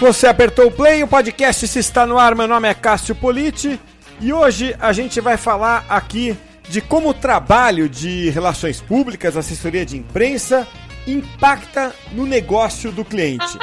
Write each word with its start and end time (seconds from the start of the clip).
Você 0.00 0.28
apertou 0.28 0.68
o 0.68 0.70
play, 0.70 1.02
o 1.02 1.08
podcast 1.08 1.66
se 1.66 1.80
está 1.80 2.06
no 2.06 2.20
ar. 2.20 2.32
Meu 2.36 2.46
nome 2.46 2.68
é 2.68 2.74
Cássio 2.74 3.16
Politi 3.16 3.80
e 4.20 4.32
hoje 4.32 4.76
a 4.78 4.92
gente 4.92 5.20
vai 5.20 5.36
falar 5.36 5.84
aqui 5.88 6.36
de 6.68 6.80
como 6.80 7.08
o 7.08 7.14
trabalho 7.14 7.88
de 7.88 8.30
relações 8.30 8.80
públicas, 8.80 9.36
assessoria 9.36 9.84
de 9.84 9.96
imprensa, 9.96 10.68
impacta 11.04 11.92
no 12.12 12.26
negócio 12.26 12.92
do 12.92 13.04
cliente. 13.04 13.58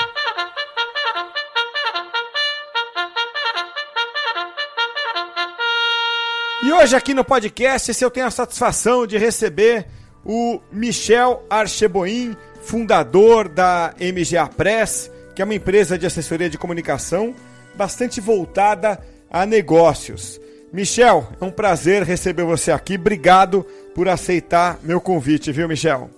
E 6.64 6.74
hoje 6.74 6.98
aqui 6.98 7.14
no 7.14 7.24
podcast 7.24 7.96
eu 8.04 8.12
tenho 8.12 8.28
a 8.28 8.32
satisfação 8.32 9.08
de 9.08 9.18
receber 9.18 9.88
o 10.26 10.60
Michel 10.70 11.46
Archeboin, 11.50 12.36
fundador 12.62 13.48
da 13.48 13.94
MGA 14.02 14.48
Press, 14.50 15.10
que 15.36 15.42
é 15.42 15.46
uma 15.46 15.54
empresa 15.54 15.98
de 15.98 16.06
assessoria 16.06 16.50
de 16.50 16.58
comunicação 16.58 17.36
bastante 17.76 18.22
voltada 18.22 19.00
a 19.30 19.46
negócios. 19.46 20.40
Michel, 20.72 21.28
é 21.40 21.46
um 21.46 21.52
prazer 21.52 22.04
receber 22.04 22.44
você 22.44 22.72
aqui. 22.72 22.96
Obrigado 22.96 23.66
por 23.94 24.08
aceitar 24.08 24.80
meu 24.82 25.02
convite, 25.02 25.52
viu, 25.52 25.68
Michel? 25.68 26.10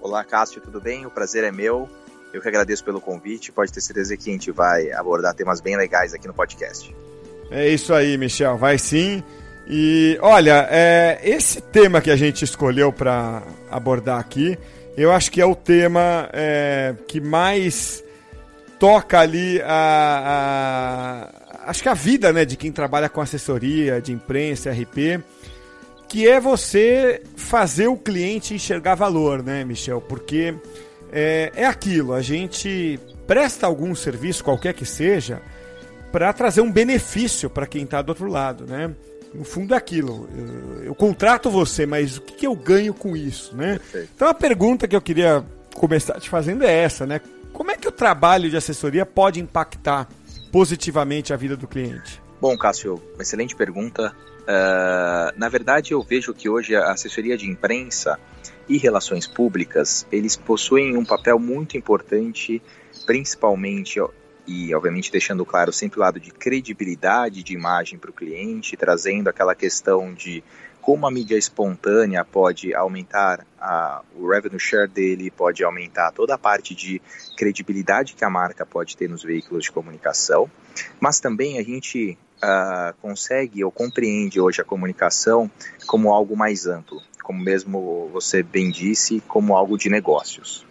Olá, 0.00 0.24
Cássio, 0.24 0.60
tudo 0.60 0.80
bem? 0.80 1.04
O 1.04 1.10
prazer 1.10 1.42
é 1.44 1.50
meu. 1.50 1.88
Eu 2.32 2.40
que 2.40 2.48
agradeço 2.48 2.84
pelo 2.84 3.00
convite. 3.00 3.52
Pode 3.52 3.72
ter 3.72 3.80
certeza 3.80 4.16
que 4.16 4.30
a 4.30 4.32
gente 4.32 4.50
vai 4.50 4.90
abordar 4.92 5.34
temas 5.34 5.60
bem 5.60 5.76
legais 5.76 6.14
aqui 6.14 6.26
no 6.26 6.34
podcast. 6.34 6.94
É 7.50 7.68
isso 7.68 7.92
aí, 7.92 8.16
Michel. 8.16 8.56
Vai 8.56 8.78
sim. 8.78 9.22
E 9.68 10.18
olha, 10.20 10.66
é, 10.70 11.20
esse 11.22 11.60
tema 11.60 12.00
que 12.00 12.10
a 12.10 12.16
gente 12.16 12.44
escolheu 12.44 12.92
para 12.92 13.42
abordar 13.70 14.18
aqui, 14.18 14.58
eu 14.96 15.12
acho 15.12 15.30
que 15.30 15.40
é 15.40 15.46
o 15.46 15.54
tema 15.54 16.28
é, 16.32 16.94
que 17.06 17.20
mais 17.20 18.01
toca 18.82 19.20
ali 19.20 19.62
a, 19.62 21.30
a, 21.64 21.70
acho 21.70 21.84
que 21.84 21.88
a 21.88 21.94
vida 21.94 22.32
né, 22.32 22.44
de 22.44 22.56
quem 22.56 22.72
trabalha 22.72 23.08
com 23.08 23.20
assessoria, 23.20 24.02
de 24.02 24.10
imprensa, 24.10 24.72
RP, 24.72 25.22
que 26.08 26.28
é 26.28 26.40
você 26.40 27.22
fazer 27.36 27.86
o 27.86 27.96
cliente 27.96 28.54
enxergar 28.54 28.96
valor, 28.96 29.40
né, 29.40 29.64
Michel? 29.64 30.00
Porque 30.00 30.52
é, 31.12 31.52
é 31.54 31.64
aquilo, 31.64 32.12
a 32.12 32.20
gente 32.20 32.98
presta 33.24 33.68
algum 33.68 33.94
serviço, 33.94 34.42
qualquer 34.42 34.74
que 34.74 34.84
seja, 34.84 35.40
para 36.10 36.32
trazer 36.32 36.60
um 36.60 36.72
benefício 36.72 37.48
para 37.48 37.68
quem 37.68 37.84
está 37.84 38.02
do 38.02 38.08
outro 38.08 38.26
lado, 38.26 38.66
né? 38.66 38.92
no 39.32 39.44
fundo 39.44 39.74
é 39.74 39.76
aquilo. 39.76 40.28
Eu, 40.36 40.84
eu 40.86 40.94
contrato 40.94 41.48
você, 41.48 41.86
mas 41.86 42.16
o 42.16 42.20
que, 42.20 42.34
que, 42.34 42.46
eu 42.48 42.56
ganho 42.56 42.92
com 42.92 43.16
isso, 43.16 43.56
né? 43.56 43.78
Perfeito. 43.78 44.10
Então 44.16 44.26
a 44.26 44.34
pergunta 44.34 44.88
que 44.88 44.96
eu 44.96 45.00
queria 45.00 45.42
começar 45.72 46.20
te 46.20 46.28
fazendo 46.28 46.64
é 46.64 46.82
essa, 46.82 47.06
né? 47.06 47.20
Trabalho 48.02 48.50
de 48.50 48.56
assessoria 48.56 49.06
pode 49.06 49.38
impactar 49.38 50.08
positivamente 50.50 51.32
a 51.32 51.36
vida 51.36 51.56
do 51.56 51.68
cliente? 51.68 52.20
Bom, 52.40 52.58
Cássio, 52.58 53.00
excelente 53.20 53.54
pergunta. 53.54 54.12
Uh, 54.40 55.38
na 55.38 55.48
verdade, 55.48 55.92
eu 55.92 56.02
vejo 56.02 56.34
que 56.34 56.48
hoje 56.48 56.74
a 56.74 56.90
assessoria 56.90 57.36
de 57.36 57.48
imprensa 57.48 58.18
e 58.68 58.76
relações 58.76 59.28
públicas 59.28 60.04
eles 60.10 60.36
possuem 60.36 60.96
um 60.96 61.04
papel 61.04 61.38
muito 61.38 61.76
importante, 61.76 62.60
principalmente 63.06 64.00
e, 64.48 64.74
obviamente, 64.74 65.12
deixando 65.12 65.46
claro 65.46 65.72
sempre 65.72 66.00
o 66.00 66.02
lado 66.02 66.18
de 66.18 66.32
credibilidade 66.32 67.44
de 67.44 67.54
imagem 67.54 68.00
para 68.00 68.10
o 68.10 68.12
cliente, 68.12 68.76
trazendo 68.76 69.28
aquela 69.28 69.54
questão 69.54 70.12
de 70.12 70.42
como 70.82 71.06
a 71.06 71.10
mídia 71.10 71.38
espontânea 71.38 72.24
pode 72.24 72.74
aumentar 72.74 73.46
a, 73.58 74.02
o 74.16 74.28
revenue 74.28 74.58
share 74.58 74.88
dele, 74.88 75.30
pode 75.30 75.62
aumentar 75.62 76.10
toda 76.10 76.34
a 76.34 76.38
parte 76.38 76.74
de 76.74 77.00
credibilidade 77.36 78.14
que 78.14 78.24
a 78.24 78.28
marca 78.28 78.66
pode 78.66 78.96
ter 78.96 79.08
nos 79.08 79.22
veículos 79.22 79.64
de 79.64 79.70
comunicação, 79.70 80.50
mas 81.00 81.20
também 81.20 81.56
a 81.56 81.62
gente 81.62 82.18
uh, 82.42 82.92
consegue 83.00 83.62
ou 83.62 83.70
compreende 83.70 84.40
hoje 84.40 84.60
a 84.60 84.64
comunicação 84.64 85.48
como 85.86 86.12
algo 86.12 86.36
mais 86.36 86.66
amplo, 86.66 87.00
como 87.22 87.40
mesmo 87.40 88.10
você 88.12 88.42
bem 88.42 88.68
disse, 88.68 89.20
como 89.28 89.56
algo 89.56 89.78
de 89.78 89.88
negócios. 89.88 90.66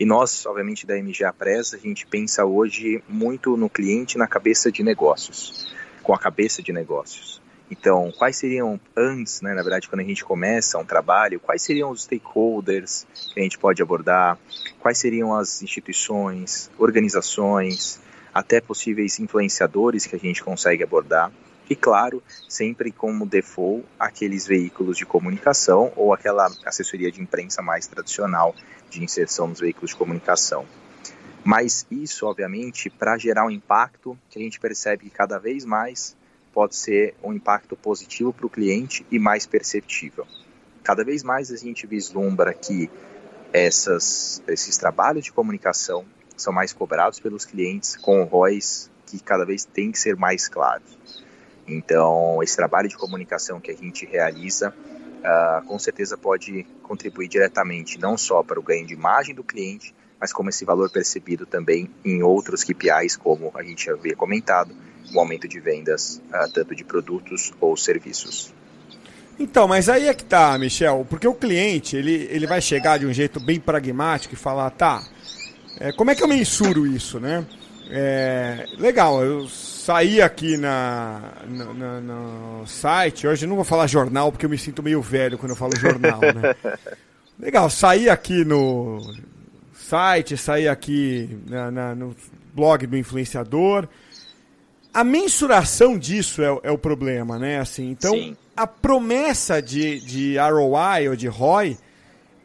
E 0.00 0.06
nós, 0.06 0.46
obviamente, 0.46 0.86
da 0.86 0.96
MGA 0.96 1.30
Press, 1.30 1.74
a 1.74 1.78
gente 1.78 2.06
pensa 2.06 2.44
hoje 2.46 3.04
muito 3.06 3.54
no 3.54 3.68
cliente 3.68 4.16
na 4.16 4.26
cabeça 4.26 4.72
de 4.72 4.82
negócios, 4.82 5.74
com 6.02 6.14
a 6.14 6.18
cabeça 6.18 6.62
de 6.62 6.72
negócios. 6.72 7.41
Então, 7.72 8.12
quais 8.18 8.36
seriam, 8.36 8.78
antes, 8.94 9.40
né, 9.40 9.54
na 9.54 9.62
verdade, 9.62 9.88
quando 9.88 10.02
a 10.02 10.04
gente 10.04 10.22
começa 10.22 10.76
um 10.76 10.84
trabalho, 10.84 11.40
quais 11.40 11.62
seriam 11.62 11.90
os 11.90 12.02
stakeholders 12.02 13.06
que 13.32 13.40
a 13.40 13.42
gente 13.42 13.58
pode 13.58 13.80
abordar, 13.82 14.38
quais 14.78 14.98
seriam 14.98 15.34
as 15.34 15.62
instituições, 15.62 16.70
organizações, 16.76 17.98
até 18.34 18.60
possíveis 18.60 19.18
influenciadores 19.18 20.04
que 20.04 20.14
a 20.14 20.18
gente 20.18 20.44
consegue 20.44 20.84
abordar. 20.84 21.32
E, 21.70 21.74
claro, 21.74 22.22
sempre 22.46 22.92
como 22.92 23.24
default, 23.24 23.86
aqueles 23.98 24.46
veículos 24.46 24.98
de 24.98 25.06
comunicação 25.06 25.94
ou 25.96 26.12
aquela 26.12 26.52
assessoria 26.66 27.10
de 27.10 27.22
imprensa 27.22 27.62
mais 27.62 27.86
tradicional 27.86 28.54
de 28.90 29.02
inserção 29.02 29.46
nos 29.46 29.60
veículos 29.60 29.92
de 29.92 29.96
comunicação. 29.96 30.66
Mas 31.42 31.86
isso, 31.90 32.26
obviamente, 32.26 32.90
para 32.90 33.16
gerar 33.16 33.46
um 33.46 33.50
impacto 33.50 34.18
que 34.28 34.38
a 34.38 34.42
gente 34.42 34.60
percebe 34.60 35.04
que 35.04 35.10
cada 35.10 35.38
vez 35.38 35.64
mais 35.64 36.14
pode 36.52 36.76
ser 36.76 37.14
um 37.22 37.32
impacto 37.32 37.76
positivo 37.76 38.32
para 38.32 38.46
o 38.46 38.50
cliente 38.50 39.06
e 39.10 39.18
mais 39.18 39.46
perceptível. 39.46 40.26
Cada 40.82 41.04
vez 41.04 41.22
mais 41.22 41.50
a 41.50 41.56
gente 41.56 41.86
vislumbra 41.86 42.52
que 42.52 42.90
essas, 43.52 44.42
esses 44.48 44.76
trabalhos 44.76 45.24
de 45.24 45.32
comunicação 45.32 46.04
são 46.36 46.52
mais 46.52 46.72
cobrados 46.72 47.20
pelos 47.20 47.44
clientes 47.44 47.96
com 47.96 48.22
ROIs 48.24 48.90
que 49.06 49.20
cada 49.20 49.44
vez 49.44 49.64
têm 49.64 49.92
que 49.92 49.98
ser 49.98 50.16
mais 50.16 50.48
claros. 50.48 51.22
Então, 51.66 52.42
esse 52.42 52.56
trabalho 52.56 52.88
de 52.88 52.96
comunicação 52.96 53.60
que 53.60 53.70
a 53.70 53.76
gente 53.76 54.04
realiza 54.04 54.70
uh, 54.70 55.64
com 55.66 55.78
certeza 55.78 56.16
pode 56.16 56.64
contribuir 56.82 57.28
diretamente 57.28 57.98
não 58.00 58.18
só 58.18 58.42
para 58.42 58.58
o 58.58 58.62
ganho 58.62 58.86
de 58.86 58.94
imagem 58.94 59.34
do 59.34 59.44
cliente, 59.44 59.94
mas 60.18 60.32
como 60.32 60.50
esse 60.50 60.64
valor 60.64 60.90
percebido 60.90 61.46
também 61.46 61.90
em 62.04 62.22
outros 62.22 62.64
KPIs, 62.64 63.16
como 63.16 63.52
a 63.54 63.62
gente 63.62 63.90
havia 63.90 64.16
comentado, 64.16 64.74
o 65.14 65.18
aumento 65.18 65.48
de 65.48 65.60
vendas, 65.60 66.20
uh, 66.28 66.50
tanto 66.52 66.74
de 66.74 66.84
produtos 66.84 67.52
ou 67.60 67.76
serviços. 67.76 68.52
Então, 69.38 69.66
mas 69.66 69.88
aí 69.88 70.08
é 70.08 70.14
que 70.14 70.24
tá, 70.24 70.56
Michel, 70.58 71.06
porque 71.08 71.26
o 71.26 71.34
cliente 71.34 71.96
ele, 71.96 72.28
ele 72.30 72.46
vai 72.46 72.60
chegar 72.60 72.98
de 72.98 73.06
um 73.06 73.12
jeito 73.12 73.40
bem 73.40 73.58
pragmático 73.58 74.34
e 74.34 74.36
falar, 74.36 74.70
tá, 74.70 75.02
é, 75.80 75.90
como 75.92 76.10
é 76.10 76.14
que 76.14 76.22
eu 76.22 76.28
mensuro 76.28 76.86
isso, 76.86 77.18
né? 77.18 77.44
É, 77.90 78.66
legal, 78.78 79.22
eu 79.24 79.48
saí 79.48 80.22
aqui 80.22 80.56
na, 80.56 81.32
no, 81.48 81.74
no, 81.74 82.00
no, 82.00 82.66
site, 82.66 83.26
hoje 83.26 83.46
não 83.46 83.56
vou 83.56 83.64
falar 83.64 83.86
jornal 83.86 84.30
porque 84.30 84.46
eu 84.46 84.50
me 84.50 84.56
sinto 84.56 84.82
meio 84.82 85.02
velho 85.02 85.36
quando 85.36 85.50
eu 85.50 85.56
falo 85.56 85.76
jornal, 85.76 86.20
né? 86.20 86.54
Legal, 87.38 87.68
saí 87.68 88.08
aqui 88.08 88.44
no 88.44 89.00
site, 89.74 90.36
saí 90.36 90.68
aqui 90.68 91.38
na, 91.48 91.70
na, 91.70 91.94
no 91.94 92.14
blog 92.54 92.86
do 92.86 92.96
influenciador. 92.96 93.88
A 94.92 95.02
mensuração 95.02 95.98
disso 95.98 96.42
é, 96.42 96.60
é 96.64 96.70
o 96.70 96.78
problema, 96.78 97.38
né? 97.38 97.58
Assim, 97.58 97.90
então, 97.90 98.12
Sim. 98.12 98.36
a 98.56 98.66
promessa 98.66 99.62
de, 99.62 100.00
de 100.00 100.36
ROI 100.38 101.08
ou 101.08 101.16
de 101.16 101.28
ROI 101.28 101.78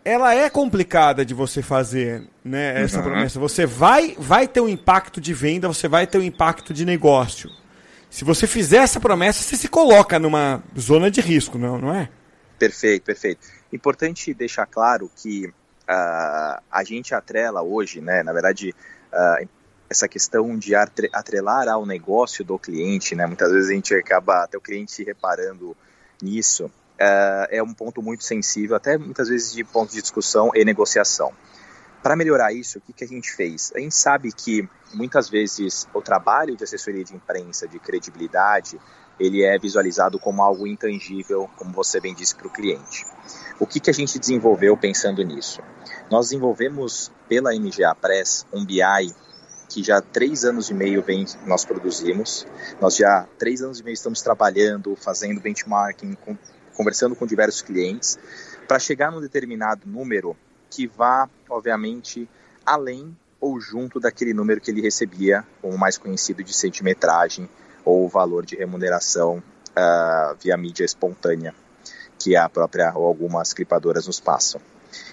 ela 0.07 0.33
é 0.33 0.49
complicada 0.49 1.25
de 1.25 1.33
você 1.33 1.61
fazer, 1.61 2.23
né? 2.41 2.81
Essa 2.81 2.99
uhum. 2.99 3.03
promessa. 3.03 3.37
Você 3.41 3.65
vai, 3.65 4.15
vai 4.17 4.47
ter 4.47 4.61
um 4.61 4.69
impacto 4.69 5.19
de 5.19 5.33
venda, 5.33 5.67
você 5.67 5.89
vai 5.89 6.07
ter 6.07 6.17
um 6.17 6.23
impacto 6.23 6.73
de 6.73 6.85
negócio. 6.85 7.51
Se 8.09 8.23
você 8.23 8.47
fizer 8.47 8.77
essa 8.77 9.01
promessa, 9.01 9.43
você 9.43 9.57
se 9.57 9.67
coloca 9.67 10.17
numa 10.17 10.63
zona 10.79 11.11
de 11.11 11.19
risco, 11.19 11.57
não, 11.57 11.77
não 11.77 11.93
é? 11.93 12.07
Perfeito, 12.57 13.03
perfeito. 13.03 13.45
Importante 13.73 14.33
deixar 14.33 14.65
claro 14.65 15.11
que 15.13 15.47
uh, 15.47 16.61
a 16.71 16.83
gente 16.85 17.13
atrela 17.13 17.61
hoje, 17.61 18.00
né? 18.00 18.23
Na 18.23 18.31
verdade, 18.31 18.73
uh, 19.11 19.47
essa 19.89 20.07
questão 20.07 20.57
de 20.57 20.75
atrelar 20.75 21.68
ao 21.68 21.86
negócio 21.86 22.44
do 22.44 22.60
cliente, 22.60 23.16
né? 23.16 23.25
Muitas 23.25 23.51
vezes 23.51 23.69
a 23.69 23.74
gente 23.74 23.95
acaba 23.95 24.44
até 24.44 24.57
o 24.57 24.62
cliente 24.62 25.04
reparando 25.04 25.75
nisso 26.22 26.72
uh, 26.98 27.48
é 27.50 27.62
um 27.63 27.74
ponto 27.74 28.01
muito 28.01 28.24
sensível, 28.24 28.75
até 28.75 28.98
muitas 28.98 29.30
vezes 29.30 29.54
de 29.54 29.63
ponto 29.63 29.92
de 29.92 30.01
discussão 30.01 30.51
e 30.54 30.66
negociação. 30.66 31.31
Para 32.01 32.16
melhorar 32.16 32.54
isso, 32.54 32.78
o 32.78 32.81
que, 32.81 32.94
que 32.94 33.04
a 33.04 33.07
gente 33.07 33.31
fez? 33.31 33.72
A 33.75 33.80
gente 33.80 33.95
sabe 33.95 34.31
que 34.31 34.68
muitas 34.94 35.30
vezes 35.30 35.88
o 35.94 36.01
trabalho 36.01 36.56
de 36.56 36.63
assessoria 36.63 37.04
de 37.04 37.16
imprensa, 37.16 37.68
de 37.68 37.80
credibilidade, 37.80 38.80
ele 39.19 39.44
é 39.44 39.57
visualizado 39.57 40.19
como 40.19 40.44
algo 40.44 40.68
intangível, 40.68 41.50
como 41.57 41.74
você 41.74 42.00
bem 42.00 42.13
disse 42.13 42.36
para 42.36 42.48
o 42.48 42.51
cliente. 42.51 43.06
O 43.60 43.66
que, 43.66 43.80
que 43.80 43.89
a 43.89 43.94
gente 43.94 44.19
desenvolveu 44.19 44.78
pensando 44.78 45.24
nisso? 45.24 45.62
Nós 46.10 46.28
desenvolvemos 46.28 47.12
pela 47.28 47.51
MGA 47.51 47.95
Press 47.95 48.45
um 48.54 48.63
BI 48.63 48.81
que 49.69 49.83
já 49.83 49.97
há 49.97 50.01
três 50.01 50.45
anos 50.45 50.69
e 50.69 50.73
meio 50.73 51.01
vem, 51.01 51.25
nós 51.45 51.65
produzimos. 51.65 52.47
Nós 52.79 52.95
já 52.95 53.19
há 53.19 53.23
três 53.37 53.61
anos 53.61 53.79
e 53.79 53.83
meio 53.83 53.93
estamos 53.93 54.21
trabalhando, 54.21 54.95
fazendo 54.95 55.41
benchmarking, 55.41 56.15
com, 56.15 56.37
conversando 56.73 57.15
com 57.15 57.25
diversos 57.25 57.61
clientes, 57.61 58.17
para 58.67 58.79
chegar 58.79 59.11
num 59.11 59.21
determinado 59.21 59.81
número 59.85 60.35
que 60.69 60.87
vá, 60.87 61.29
obviamente, 61.49 62.29
além 62.65 63.15
ou 63.39 63.59
junto 63.59 63.99
daquele 63.99 64.33
número 64.33 64.59
que 64.59 64.71
ele 64.71 64.81
recebia, 64.81 65.45
o 65.61 65.77
mais 65.77 65.97
conhecido 65.97 66.43
de 66.43 66.53
centimetragem 66.53 67.49
ou 67.85 68.07
valor 68.09 68.45
de 68.45 68.55
remuneração 68.55 69.37
uh, 69.37 70.35
via 70.41 70.57
mídia 70.57 70.83
espontânea, 70.83 71.53
que 72.19 72.35
a 72.35 72.49
própria 72.49 72.91
ou 72.95 73.05
algumas 73.05 73.53
clipadoras 73.53 74.07
nos 74.07 74.19
passam. 74.19 74.59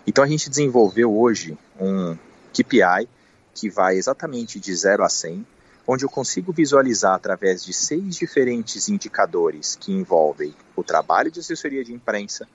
Então 0.06 0.24
a 0.24 0.26
gente 0.26 0.48
desenvolveu 0.48 1.16
hoje 1.16 1.56
um 1.78 2.16
KPI 2.52 3.08
que 3.54 3.70
vai 3.70 3.96
exatamente 3.96 4.58
de 4.58 4.74
0 4.74 5.04
a 5.04 5.08
100, 5.08 5.46
onde 5.86 6.04
eu 6.04 6.08
consigo 6.08 6.52
visualizar 6.52 7.14
através 7.14 7.64
de 7.64 7.72
seis 7.72 8.16
diferentes 8.16 8.88
indicadores 8.88 9.76
que 9.76 9.92
envolvem 9.92 10.54
o 10.74 10.82
trabalho 10.82 11.30
de 11.30 11.40
assessoria 11.40 11.84
de 11.84 11.92
imprensa, 11.92 12.48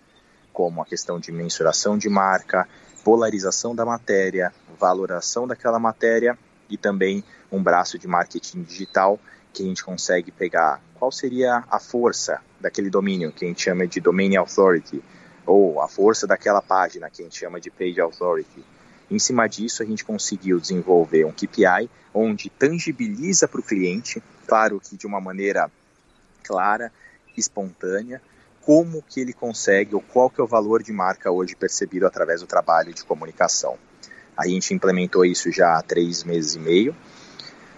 como 0.51 0.81
a 0.81 0.85
questão 0.85 1.19
de 1.19 1.31
mensuração 1.31 1.97
de 1.97 2.09
marca, 2.09 2.67
polarização 3.03 3.73
da 3.73 3.85
matéria, 3.85 4.53
valoração 4.79 5.47
daquela 5.47 5.79
matéria 5.79 6.37
e 6.69 6.77
também 6.77 7.23
um 7.51 7.61
braço 7.61 7.97
de 7.97 8.07
marketing 8.07 8.63
digital 8.63 9.19
que 9.53 9.63
a 9.63 9.65
gente 9.65 9.83
consegue 9.83 10.31
pegar 10.31 10.81
qual 10.95 11.11
seria 11.11 11.63
a 11.69 11.79
força 11.79 12.41
daquele 12.59 12.89
domínio 12.89 13.31
que 13.31 13.45
a 13.45 13.47
gente 13.47 13.61
chama 13.61 13.87
de 13.87 13.99
domain 13.99 14.35
authority 14.35 15.01
ou 15.45 15.81
a 15.81 15.87
força 15.87 16.27
daquela 16.27 16.61
página 16.61 17.09
que 17.09 17.21
a 17.21 17.25
gente 17.25 17.37
chama 17.37 17.59
de 17.59 17.71
page 17.71 17.99
authority. 17.99 18.63
Em 19.09 19.19
cima 19.19 19.47
disso, 19.47 19.81
a 19.81 19.85
gente 19.85 20.05
conseguiu 20.05 20.59
desenvolver 20.59 21.25
um 21.25 21.31
KPI 21.31 21.89
onde 22.13 22.49
tangibiliza 22.49 23.47
para 23.47 23.59
o 23.59 23.63
cliente, 23.63 24.21
claro 24.47 24.79
que 24.79 24.95
de 24.95 25.07
uma 25.07 25.19
maneira 25.19 25.71
clara, 26.43 26.91
espontânea, 27.37 28.21
como 28.61 29.01
que 29.01 29.19
ele 29.19 29.33
consegue 29.33 29.95
ou 29.95 30.01
qual 30.01 30.29
que 30.29 30.39
é 30.39 30.43
o 30.43 30.47
valor 30.47 30.83
de 30.83 30.91
marca 30.91 31.31
hoje 31.31 31.55
percebido 31.55 32.05
através 32.05 32.41
do 32.41 32.47
trabalho 32.47 32.93
de 32.93 33.03
comunicação. 33.03 33.77
A 34.37 34.47
gente 34.47 34.73
implementou 34.73 35.25
isso 35.25 35.51
já 35.51 35.77
há 35.77 35.81
três 35.81 36.23
meses 36.23 36.55
e 36.55 36.59
meio. 36.59 36.95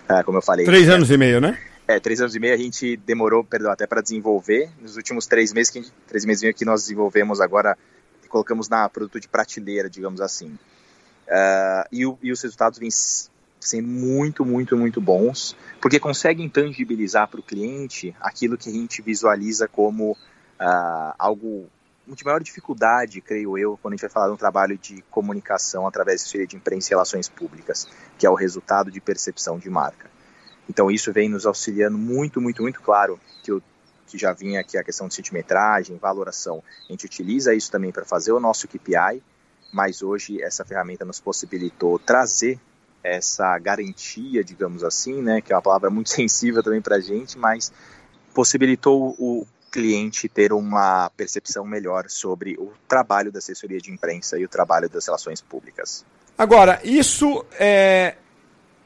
Uh, 0.09 0.23
como 0.25 0.37
eu 0.37 0.41
falei. 0.41 0.65
Três 0.65 0.89
anos 0.89 1.09
e 1.09 1.17
meio, 1.17 1.39
né? 1.39 1.57
É, 1.87 1.99
três 1.99 2.21
anos 2.21 2.35
e 2.35 2.39
meio 2.39 2.53
a 2.53 2.57
gente 2.57 2.97
demorou, 2.97 3.43
perdão, 3.43 3.71
até 3.71 3.87
para 3.87 4.01
desenvolver. 4.01 4.69
Nos 4.79 4.95
últimos 4.95 5.25
três 5.25 5.53
meses, 5.53 5.71
que 5.71 5.81
gente, 5.81 5.93
três 6.07 6.25
meses 6.25 6.41
e 6.41 6.45
meio 6.45 6.55
que 6.55 6.65
nós 6.65 6.81
desenvolvemos 6.83 7.41
agora, 7.41 7.77
colocamos 8.29 8.69
na 8.69 8.87
produto 8.87 9.19
de 9.19 9.27
prateleira, 9.27 9.89
digamos 9.89 10.21
assim. 10.21 10.57
Uh, 11.31 11.87
e, 11.89 12.05
o, 12.05 12.19
e 12.21 12.29
os 12.29 12.41
resultados 12.41 12.77
vêm 12.77 12.89
sendo 12.91 13.87
muito, 13.87 14.43
muito, 14.43 14.75
muito 14.75 14.99
bons, 14.99 15.55
porque 15.79 15.99
conseguem 15.99 16.49
tangibilizar 16.49 17.29
para 17.29 17.39
o 17.39 17.43
cliente 17.43 18.13
aquilo 18.19 18.57
que 18.57 18.69
a 18.69 18.73
gente 18.73 19.01
visualiza 19.01 19.67
como 19.67 20.11
uh, 20.11 21.15
algo 21.17 21.69
de 22.05 22.25
maior 22.25 22.43
dificuldade, 22.43 23.21
creio 23.21 23.57
eu, 23.57 23.79
quando 23.81 23.93
a 23.93 23.95
gente 23.95 24.01
vai 24.01 24.09
falar 24.09 24.27
de 24.27 24.33
um 24.33 24.37
trabalho 24.37 24.77
de 24.77 25.01
comunicação 25.09 25.87
através 25.87 26.29
de 26.29 26.55
imprensa 26.57 26.89
e 26.89 26.91
relações 26.91 27.29
públicas, 27.29 27.87
que 28.17 28.25
é 28.25 28.29
o 28.29 28.33
resultado 28.33 28.91
de 28.91 28.99
percepção 28.99 29.57
de 29.57 29.69
marca. 29.69 30.09
Então 30.67 30.91
isso 30.91 31.13
vem 31.13 31.29
nos 31.29 31.45
auxiliando 31.45 31.97
muito, 31.97 32.41
muito, 32.41 32.61
muito 32.61 32.81
claro 32.81 33.17
que 33.41 33.51
que 34.11 34.17
já 34.17 34.33
vinha 34.33 34.59
aqui 34.59 34.77
a 34.77 34.83
questão 34.83 35.07
de 35.07 35.15
centimetragem, 35.15 35.97
valoração. 35.97 36.61
A 36.89 36.91
gente 36.91 37.05
utiliza 37.05 37.53
isso 37.53 37.71
também 37.71 37.93
para 37.93 38.03
fazer 38.03 38.33
o 38.33 38.41
nosso 38.41 38.67
KPI, 38.67 39.23
mas 39.71 40.01
hoje 40.01 40.41
essa 40.41 40.65
ferramenta 40.65 41.05
nos 41.05 41.19
possibilitou 41.19 41.97
trazer 41.97 42.59
essa 43.03 43.57
garantia, 43.57 44.43
digamos 44.43 44.83
assim, 44.83 45.21
né, 45.21 45.41
que 45.41 45.51
é 45.51 45.55
uma 45.55 45.61
palavra 45.61 45.89
muito 45.89 46.09
sensível 46.11 46.61
também 46.61 46.81
para 46.81 46.97
a 46.97 47.01
gente, 47.01 47.37
mas 47.37 47.71
possibilitou 48.33 49.15
o 49.17 49.45
cliente 49.71 50.27
ter 50.27 50.51
uma 50.51 51.09
percepção 51.15 51.65
melhor 51.65 52.09
sobre 52.09 52.55
o 52.59 52.73
trabalho 52.87 53.31
da 53.31 53.39
assessoria 53.39 53.79
de 53.79 53.89
imprensa 53.89 54.37
e 54.37 54.43
o 54.43 54.49
trabalho 54.49 54.89
das 54.89 55.05
relações 55.05 55.41
públicas. 55.41 56.05
Agora, 56.37 56.81
isso 56.83 57.45
é, 57.57 58.15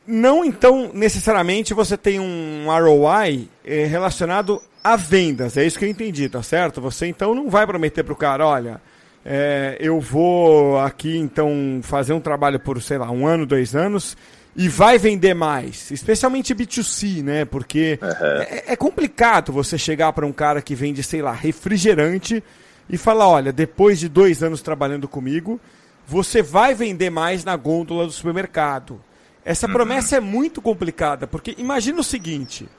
não 0.05 0.45
então 0.45 0.91
necessariamente 0.93 1.73
você 1.73 1.97
tem 1.97 2.19
um 2.19 2.67
ROI 2.67 3.49
é, 3.63 3.85
relacionado 3.85 4.61
a 4.83 4.95
vendas, 4.95 5.57
é 5.57 5.65
isso 5.65 5.79
que 5.79 5.85
eu 5.85 5.89
entendi, 5.89 6.29
tá 6.29 6.43
certo? 6.43 6.79
Você 6.81 7.07
então 7.07 7.33
não 7.33 7.49
vai 7.49 7.65
prometer 7.65 8.03
para 8.03 8.13
o 8.13 8.15
cara, 8.15 8.45
olha, 8.45 8.79
é, 9.25 9.75
eu 9.80 10.00
vou 10.00 10.77
aqui 10.80 11.18
então 11.18 11.80
fazer 11.81 12.13
um 12.13 12.19
trabalho 12.19 12.60
por, 12.60 12.80
sei 12.80 13.00
lá, 13.00 13.10
um 13.10 13.25
ano, 13.25 13.44
dois 13.44 13.75
anos 13.75 14.16
e 14.56 14.69
vai 14.69 14.98
vender 14.98 15.33
mais, 15.33 15.89
especialmente 15.92 16.54
B2C, 16.56 17.24
né? 17.24 17.44
Porque 17.44 18.00
uhum. 18.01 18.42
é, 18.42 18.63
é, 18.68 18.75
complicado 18.75 19.51
você 19.51 19.77
chegar 19.77 20.13
para 20.13 20.25
um 20.25 20.31
cara 20.31 20.62
que 20.62 20.75
vende, 20.75 21.01
sei 21.01 21.22
lá, 21.24 21.33
refrigerante 21.33 22.44
e 22.88 22.98
falar: 22.98 23.27
olha, 23.27 23.51
depois 23.51 24.00
de 24.00 24.07
dois 24.07 24.44
anos 24.44 24.62
trabalhando 24.62 25.07
comigo, 25.07 25.60
você 26.07 26.42
vai 26.42 26.75
vender 26.75 27.10
mais 27.10 27.44
na 27.44 27.56
gôndola 27.56 28.06
do 28.06 28.12
supermercado. 28.12 29.01
Essa 29.44 29.68
uhum. 29.68 29.74
promessa 29.74 30.18
é 30.18 30.19
muito 30.19 30.62
complicada, 30.62 31.25
porque 31.28 31.56
imagina 31.57 32.00
o 32.00 32.04
seguinte: 32.04 32.69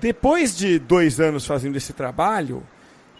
depois 0.00 0.56
de 0.56 0.78
dois 0.78 1.18
anos 1.18 1.44
fazendo 1.46 1.76
esse 1.76 1.92
trabalho, 1.92 2.62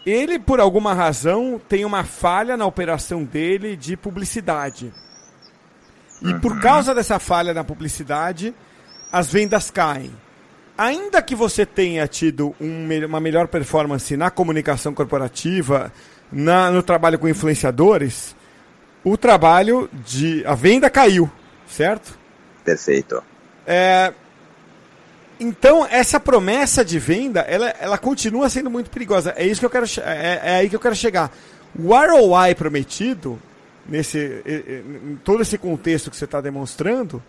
ele, 0.04 0.38
por 0.38 0.60
alguma 0.60 0.94
razão, 0.94 1.60
tem 1.68 1.84
uma 1.84 2.04
falha 2.04 2.56
na 2.56 2.66
operação 2.66 3.22
dele 3.24 3.76
de 3.76 3.96
publicidade. 3.96 4.92
E 6.20 6.34
por 6.34 6.60
causa 6.60 6.94
dessa 6.94 7.18
falha 7.18 7.52
na 7.52 7.64
publicidade, 7.64 8.54
as 9.10 9.30
vendas 9.30 9.70
caem. 9.70 10.12
Ainda 10.76 11.20
que 11.20 11.34
você 11.34 11.66
tenha 11.66 12.06
tido 12.06 12.54
um, 12.60 12.88
uma 13.06 13.20
melhor 13.20 13.46
performance 13.48 14.16
na 14.16 14.30
comunicação 14.30 14.94
corporativa, 14.94 15.92
na, 16.30 16.70
no 16.70 16.82
trabalho 16.82 17.18
com 17.18 17.28
influenciadores, 17.28 18.34
o 19.04 19.16
trabalho 19.16 19.90
de. 19.92 20.44
a 20.46 20.54
venda 20.54 20.88
caiu, 20.88 21.30
certo? 21.66 22.18
Perfeito. 22.64 23.22
É, 23.66 24.12
então, 25.42 25.86
essa 25.86 26.20
promessa 26.20 26.84
de 26.84 26.98
venda, 26.98 27.40
ela, 27.40 27.68
ela 27.80 27.98
continua 27.98 28.48
sendo 28.48 28.70
muito 28.70 28.90
perigosa. 28.90 29.34
É 29.36 29.46
isso 29.46 29.60
que 29.60 29.66
eu 29.66 29.70
quero. 29.70 29.86
É, 30.04 30.40
é 30.42 30.56
aí 30.56 30.70
que 30.70 30.76
eu 30.76 30.80
quero 30.80 30.94
chegar. 30.94 31.30
O 31.78 31.94
ROI 31.94 32.54
prometido, 32.54 33.38
nesse 33.86 34.42
em 34.46 35.16
todo 35.24 35.42
esse 35.42 35.58
contexto 35.58 36.10
que 36.10 36.16
você 36.16 36.24
está 36.24 36.40
demonstrando, 36.40 37.22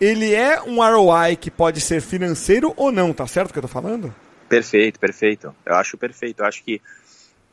ele 0.00 0.34
é 0.34 0.60
um 0.62 0.76
ROI 0.80 1.36
que 1.36 1.50
pode 1.50 1.80
ser 1.80 2.00
financeiro 2.00 2.72
ou 2.76 2.92
não, 2.92 3.12
tá 3.12 3.26
certo 3.26 3.50
o 3.50 3.52
que 3.52 3.58
eu 3.58 3.64
estou 3.64 3.82
falando? 3.82 4.14
Perfeito, 4.48 5.00
perfeito. 5.00 5.54
Eu 5.64 5.74
acho 5.76 5.96
perfeito. 5.96 6.40
Eu 6.40 6.46
acho 6.46 6.62
que 6.62 6.80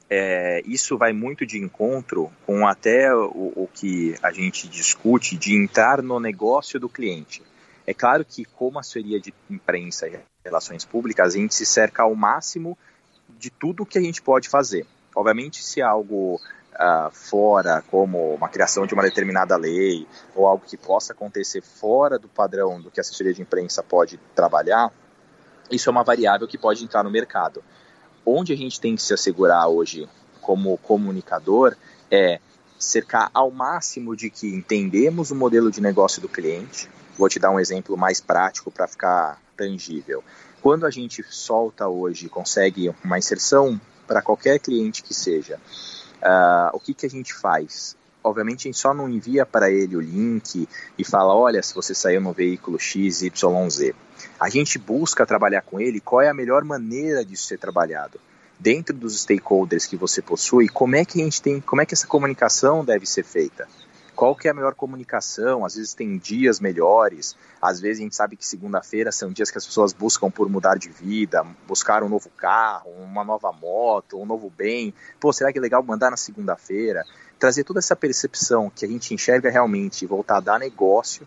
é, 0.10 0.62
isso 0.66 0.98
vai 0.98 1.14
muito 1.14 1.46
de 1.46 1.58
encontro 1.60 2.32
com 2.46 2.68
até 2.68 3.14
o, 3.14 3.54
o, 3.56 3.70
que 3.74 4.16
a 4.24 4.32
gente 4.32 4.68
discute 4.68 5.38
de 5.38 5.56
entrar 5.56 6.02
no 6.02 6.20
negócio 6.20 6.80
do 6.80 6.90
cliente. 6.90 7.44
É 7.90 7.94
claro 7.96 8.24
que, 8.24 8.46
como 8.46 8.78
assessoria 8.78 9.20
de 9.20 9.34
imprensa 9.50 10.08
e 10.08 10.20
relações 10.46 10.86
públicas, 10.86 11.34
a 11.34 11.38
gente 11.40 11.56
se 11.56 11.66
cerca 11.66 12.04
ao 12.04 12.14
máximo 12.14 12.78
de 13.40 13.50
tudo 13.50 13.84
que 13.84 13.98
a 13.98 14.02
gente 14.02 14.22
pode 14.22 14.48
fazer. 14.48 14.86
Obviamente, 15.16 15.64
se 15.64 15.82
é 15.82 15.84
algo 15.84 16.36
uh, 16.36 17.10
fora, 17.12 17.84
como 17.90 18.36
uma 18.36 18.48
criação 18.48 18.86
de 18.86 18.94
uma 18.94 19.02
determinada 19.02 19.58
lei, 19.58 20.08
ou 20.36 20.46
algo 20.46 20.64
que 20.68 20.78
possa 20.78 21.14
acontecer 21.14 21.64
fora 21.64 22.20
do 22.20 22.28
padrão 22.28 22.80
do 22.80 22.92
que 22.92 23.00
a 23.00 23.02
assessoria 23.02 23.34
de 23.34 23.42
imprensa 23.42 23.82
pode 23.82 24.20
trabalhar, 24.36 24.94
isso 25.72 25.90
é 25.90 25.92
uma 25.92 26.04
variável 26.04 26.48
que 26.48 26.60
pode 26.60 26.84
entrar 26.84 27.04
no 27.04 27.10
mercado. 27.10 27.64
Onde 28.24 28.54
a 28.54 28.56
gente 28.56 28.80
tem 28.80 28.96
que 28.96 29.02
se 29.02 29.16
assegurar 29.16 29.68
hoje, 29.68 30.08
como 30.42 30.78
comunicador, 30.78 31.76
é 32.12 32.40
cercar 32.78 33.32
ao 33.34 33.50
máximo 33.50 34.16
de 34.16 34.30
que 34.30 34.48
entendemos 34.48 35.32
o 35.32 35.36
modelo 35.36 35.72
de 35.72 35.82
negócio 35.82 36.22
do 36.22 36.30
cliente. 36.30 36.88
Vou 37.20 37.30
te 37.30 37.38
dar 37.38 37.52
um 37.52 37.60
exemplo 37.60 37.96
mais 37.96 38.20
prático 38.20 38.72
para 38.72 38.88
ficar 38.88 39.40
tangível. 39.56 40.24
Quando 40.60 40.88
a 40.88 40.90
gente 40.90 41.24
solta 41.30 41.88
hoje, 41.88 42.28
consegue 42.30 42.92
uma 43.04 43.20
inserção 43.20 43.80
para 44.08 44.24
qualquer 44.24 44.58
cliente 44.60 45.04
que 45.04 45.14
seja, 45.14 45.60
Uh, 46.20 46.76
o 46.76 46.80
que, 46.80 46.94
que 46.94 47.06
a 47.06 47.10
gente 47.10 47.34
faz? 47.34 47.96
Obviamente, 48.22 48.68
a 48.68 48.72
gente 48.72 48.78
só 48.78 48.94
não 48.94 49.10
envia 49.10 49.46
para 49.46 49.72
ele 49.72 49.96
o 49.96 50.02
link 50.02 50.68
e 50.98 51.06
fala: 51.06 51.34
olha, 51.34 51.64
se 51.64 51.74
você 51.74 51.96
saiu 51.96 52.20
no 52.22 52.34
veículo 52.34 52.78
XYZ. 52.78 53.94
A 54.38 54.50
gente 54.50 54.78
busca 54.78 55.26
trabalhar 55.26 55.62
com 55.62 55.80
ele 55.80 56.02
qual 56.02 56.22
é 56.22 56.30
a 56.30 56.34
melhor 56.34 56.64
maneira 56.66 57.24
disso 57.24 57.46
ser 57.46 57.58
trabalhado. 57.58 58.20
Dentro 58.60 58.94
dos 58.94 59.22
stakeholders 59.22 59.86
que 59.86 59.96
você 59.96 60.22
possui, 60.22 60.68
como 60.68 60.98
é 60.98 61.06
que 61.06 61.22
a 61.22 61.24
gente 61.24 61.42
tem, 61.42 61.62
como 61.62 61.82
é 61.82 61.86
que 61.86 61.94
essa 61.94 62.06
comunicação 62.06 62.84
deve 62.84 63.06
ser 63.06 63.24
feita? 63.24 63.66
Qual 64.20 64.36
que 64.36 64.50
é 64.50 64.52
a 64.52 64.54
melhor 64.54 64.76
comunicação, 64.76 65.64
às 65.64 65.76
vezes 65.76 65.94
tem 65.94 66.18
dias 66.18 66.60
melhores, 66.60 67.38
às 67.62 67.80
vezes 67.80 68.02
a 68.02 68.04
gente 68.04 68.16
sabe 68.18 68.36
que 68.36 68.46
segunda-feira 68.46 69.14
são 69.14 69.32
dias 69.32 69.50
que 69.50 69.58
as 69.58 69.66
pessoas 69.66 69.94
buscam 69.94 70.30
por 70.30 70.50
mudar 70.50 70.78
de 70.78 70.90
vida, 70.90 71.42
buscar 71.66 72.04
um 72.04 72.10
novo 72.10 72.30
carro, 72.32 72.92
uma 73.02 73.24
nova 73.24 73.50
moto, 73.54 74.22
um 74.22 74.26
novo 74.26 74.50
bem, 74.50 74.94
pô, 75.22 75.32
será 75.32 75.54
que 75.54 75.58
é 75.58 75.62
legal 75.62 75.82
mandar 75.82 76.12
na 76.12 76.18
segunda-feira? 76.18 77.06
Trazer 77.40 77.64
toda 77.64 77.80
essa 77.80 77.96
percepção 77.96 78.70
que 78.70 78.84
a 78.84 78.90
gente 78.90 79.14
enxerga 79.14 79.50
realmente 79.50 80.06
voltada 80.06 80.54
a 80.54 80.60
negócio, 80.60 81.26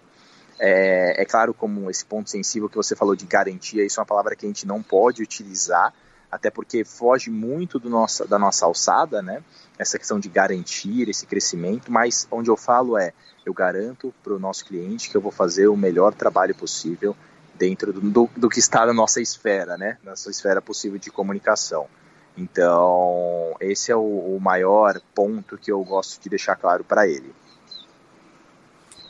é, 0.61 1.22
é 1.22 1.25
claro 1.25 1.54
como 1.54 1.90
esse 1.90 2.04
ponto 2.04 2.28
sensível 2.28 2.68
que 2.68 2.76
você 2.76 2.94
falou 2.94 3.16
de 3.16 3.25
garantia, 3.25 3.87
isso 3.87 4.00
é 4.00 4.02
uma 4.02 4.06
palavra 4.06 4.37
que 4.37 4.44
a 4.44 4.49
gente 4.50 4.66
não 4.66 4.82
pode 4.82 5.22
utilizar, 5.22 5.94
até 6.32 6.50
porque 6.50 6.82
foge 6.82 7.30
muito 7.30 7.78
do 7.78 7.90
nossa, 7.90 8.26
da 8.26 8.38
nossa 8.38 8.64
alçada, 8.64 9.20
né? 9.20 9.42
Essa 9.78 9.98
questão 9.98 10.18
de 10.18 10.30
garantir 10.30 11.06
esse 11.10 11.26
crescimento, 11.26 11.92
mas 11.92 12.26
onde 12.30 12.48
eu 12.48 12.56
falo 12.56 12.96
é, 12.96 13.12
eu 13.44 13.52
garanto 13.52 14.14
para 14.24 14.32
o 14.32 14.38
nosso 14.38 14.64
cliente 14.64 15.10
que 15.10 15.16
eu 15.16 15.20
vou 15.20 15.30
fazer 15.30 15.68
o 15.68 15.76
melhor 15.76 16.14
trabalho 16.14 16.54
possível 16.54 17.14
dentro 17.54 17.92
do, 17.92 18.00
do, 18.00 18.30
do 18.34 18.48
que 18.48 18.58
está 18.58 18.86
na 18.86 18.94
nossa 18.94 19.20
esfera, 19.20 19.76
né? 19.76 19.98
Na 20.02 20.12
nossa 20.12 20.30
esfera 20.30 20.62
possível 20.62 20.98
de 20.98 21.10
comunicação. 21.10 21.86
Então, 22.34 23.54
esse 23.60 23.92
é 23.92 23.96
o, 23.96 24.00
o 24.00 24.40
maior 24.40 24.98
ponto 25.14 25.58
que 25.58 25.70
eu 25.70 25.84
gosto 25.84 26.18
de 26.18 26.30
deixar 26.30 26.56
claro 26.56 26.82
para 26.82 27.06
ele. 27.06 27.30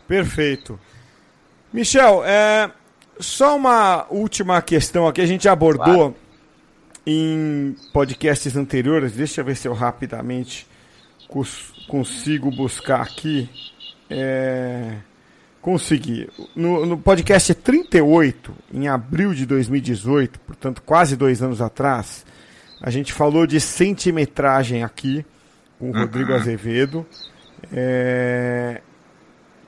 Perfeito. 0.09 0.79
Michel, 1.73 2.25
é, 2.25 2.69
só 3.21 3.57
uma 3.57 4.07
última 4.11 4.61
questão 4.61 5.07
aqui, 5.07 5.21
a 5.21 5.27
gente 5.27 5.49
abordou 5.49 6.11
claro. 6.11 6.22
Em 7.07 7.77
podcasts 7.93 8.57
anteriores, 8.57 9.13
deixa 9.13 9.41
eu 9.41 9.45
ver 9.45 9.57
se 9.57 9.67
eu 9.67 9.73
rapidamente 9.73 10.67
consigo 11.89 12.51
buscar 12.51 13.01
aqui. 13.01 13.49
É, 14.09 14.97
consegui. 15.61 16.29
No, 16.55 16.85
no 16.85 16.99
podcast 16.99 17.55
38, 17.55 18.55
em 18.73 18.89
abril 18.89 19.33
de 19.33 19.47
2018, 19.47 20.41
portanto 20.41 20.83
quase 20.83 21.17
dois 21.17 21.43
anos 21.43 21.63
atrás, 21.63 22.27
a 22.81 22.91
gente 22.91 23.13
falou 23.13 23.47
de 23.47 23.61
centimetragem 23.61 24.83
aqui 24.83 25.25
com 25.79 25.91
o 25.91 25.93
Rodrigo 25.93 26.31
uhum. 26.31 26.37
Azevedo. 26.37 27.07
É, 27.73 28.81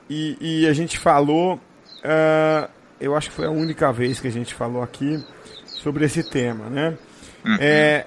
e, 0.09 0.37
e, 0.39 0.67
a 0.67 0.73
gente 0.73 0.99
falou, 0.99 1.55
uh, 1.55 2.69
eu 2.99 3.15
acho 3.15 3.29
que 3.29 3.35
foi 3.35 3.45
a 3.45 3.51
única 3.51 3.91
vez 3.91 4.19
que 4.19 4.27
a 4.27 4.31
gente 4.31 4.53
falou 4.53 4.83
aqui 4.83 5.23
sobre 5.65 6.05
esse 6.05 6.23
tema, 6.23 6.69
né? 6.69 6.97
Uhum. 7.45 7.57
É, 7.59 8.05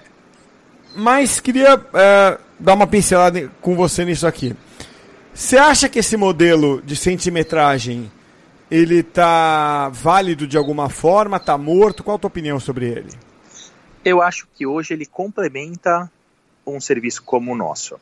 mas 0.97 1.39
queria 1.39 1.77
uh, 1.77 2.41
dar 2.59 2.75
uma 2.75 2.87
pincelada 2.87 3.51
com 3.61 3.77
você 3.77 4.05
nisso 4.05 4.27
aqui. 4.27 4.55
Você 5.33 5.57
acha 5.57 5.89
que 5.89 6.01
esse 6.01 6.17
modelo 6.17 6.83
de 6.83 6.97
centimetragem 6.97 8.11
ele 8.71 9.03
tá 9.03 9.89
válido 9.89 10.47
de 10.47 10.59
alguma 10.59 10.91
forma, 10.91 11.39
tá 11.39 11.57
morto? 11.57 12.03
Qual 12.03 12.17
a 12.17 12.19
tua 12.19 12.29
opinião 12.29 12.59
sobre 12.59 12.87
ele? 12.87 13.11
Eu 14.05 14.21
acho 14.21 14.47
que 14.55 14.67
hoje 14.67 14.93
ele 14.95 15.07
complementa 15.07 16.11
um 16.67 16.81
serviço 16.81 17.23
como 17.23 17.53
o 17.53 17.57
nosso. 17.57 17.99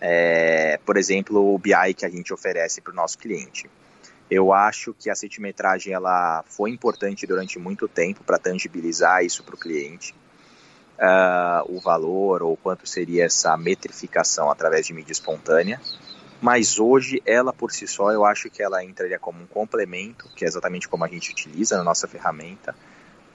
É, 0.00 0.78
por 0.84 0.96
exemplo, 0.96 1.54
o 1.54 1.58
BI 1.58 1.94
que 1.96 2.04
a 2.04 2.08
gente 2.08 2.32
oferece 2.32 2.80
para 2.80 2.92
o 2.92 2.96
nosso 2.96 3.16
cliente. 3.16 3.70
Eu 4.30 4.52
acho 4.52 4.92
que 4.98 5.08
a 5.08 5.14
centimetragem 5.14 5.92
ela 5.92 6.44
foi 6.48 6.70
importante 6.70 7.26
durante 7.26 7.58
muito 7.58 7.86
tempo 7.88 8.24
para 8.24 8.38
tangibilizar 8.38 9.24
isso 9.24 9.42
para 9.44 9.54
o 9.54 9.58
cliente. 9.58 10.14
Uh, 10.98 11.76
o 11.76 11.78
valor 11.78 12.42
ou 12.42 12.56
quanto 12.56 12.86
seria 12.86 13.26
essa 13.26 13.54
metrificação 13.56 14.50
através 14.50 14.86
de 14.86 14.94
mídia 14.94 15.12
espontânea. 15.12 15.80
Mas 16.40 16.78
hoje, 16.78 17.22
ela 17.26 17.52
por 17.52 17.72
si 17.72 17.86
só, 17.86 18.12
eu 18.12 18.24
acho 18.24 18.48
que 18.50 18.62
ela 18.62 18.82
entraria 18.82 19.18
como 19.18 19.42
um 19.42 19.46
complemento, 19.46 20.28
que 20.34 20.44
é 20.44 20.48
exatamente 20.48 20.88
como 20.88 21.04
a 21.04 21.08
gente 21.08 21.30
utiliza 21.30 21.76
na 21.76 21.84
nossa 21.84 22.06
ferramenta, 22.06 22.74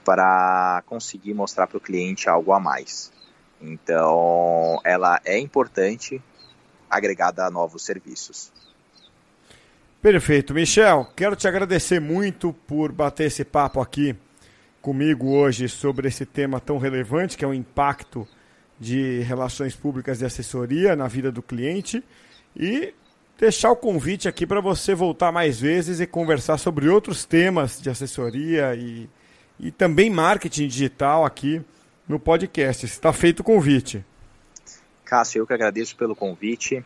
para 0.04 0.82
conseguir 0.86 1.34
mostrar 1.34 1.66
para 1.66 1.78
o 1.78 1.80
cliente 1.80 2.28
algo 2.28 2.52
a 2.52 2.60
mais. 2.60 3.12
Então, 3.60 4.80
ela 4.84 5.20
é 5.24 5.38
importante 5.38 6.20
agregada 6.90 7.46
a 7.46 7.50
novos 7.50 7.84
serviços. 7.84 8.52
Perfeito. 10.00 10.52
Michel, 10.52 11.06
quero 11.16 11.36
te 11.36 11.46
agradecer 11.46 12.00
muito 12.00 12.52
por 12.52 12.90
bater 12.90 13.28
esse 13.28 13.44
papo 13.44 13.80
aqui 13.80 14.16
comigo 14.82 15.30
hoje 15.30 15.68
sobre 15.68 16.08
esse 16.08 16.26
tema 16.26 16.60
tão 16.60 16.76
relevante, 16.76 17.38
que 17.38 17.44
é 17.44 17.48
o 17.48 17.54
impacto 17.54 18.28
de 18.78 19.20
relações 19.20 19.74
públicas 19.74 20.20
e 20.20 20.26
assessoria 20.26 20.94
na 20.94 21.08
vida 21.08 21.32
do 21.32 21.40
cliente. 21.40 22.04
E 22.54 22.92
deixar 23.38 23.70
o 23.70 23.76
convite 23.76 24.28
aqui 24.28 24.46
para 24.46 24.60
você 24.60 24.94
voltar 24.94 25.32
mais 25.32 25.58
vezes 25.58 26.00
e 26.00 26.06
conversar 26.06 26.58
sobre 26.58 26.88
outros 26.88 27.24
temas 27.24 27.80
de 27.80 27.88
assessoria 27.88 28.74
e 28.74 29.08
e 29.62 29.70
também 29.70 30.10
marketing 30.10 30.66
digital 30.66 31.24
aqui 31.24 31.64
no 32.08 32.18
podcast. 32.18 32.84
Está 32.84 33.12
feito 33.12 33.40
o 33.40 33.44
convite. 33.44 34.04
Cássio, 35.04 35.40
eu 35.40 35.46
que 35.46 35.52
agradeço 35.52 35.96
pelo 35.96 36.16
convite. 36.16 36.84